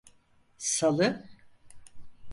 Salı… 0.57 1.27